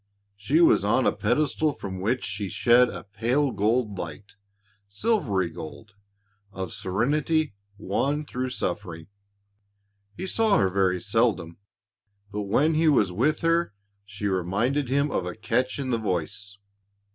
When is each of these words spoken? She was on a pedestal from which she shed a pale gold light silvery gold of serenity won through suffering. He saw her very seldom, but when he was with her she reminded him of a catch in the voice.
She 0.35 0.61
was 0.61 0.83
on 0.83 1.05
a 1.05 1.11
pedestal 1.11 1.73
from 1.73 1.99
which 2.01 2.23
she 2.23 2.49
shed 2.49 2.89
a 2.89 3.03
pale 3.03 3.51
gold 3.51 3.99
light 3.99 4.35
silvery 4.89 5.51
gold 5.51 5.93
of 6.51 6.73
serenity 6.73 7.53
won 7.77 8.25
through 8.25 8.49
suffering. 8.49 9.09
He 10.17 10.25
saw 10.25 10.57
her 10.57 10.69
very 10.71 10.99
seldom, 10.99 11.59
but 12.31 12.41
when 12.49 12.73
he 12.73 12.87
was 12.87 13.11
with 13.11 13.41
her 13.41 13.75
she 14.03 14.25
reminded 14.25 14.89
him 14.89 15.11
of 15.11 15.27
a 15.27 15.35
catch 15.35 15.77
in 15.77 15.91
the 15.91 15.99
voice. 15.99 16.57